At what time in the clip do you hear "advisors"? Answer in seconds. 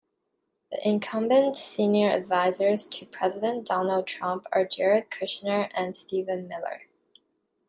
2.09-2.87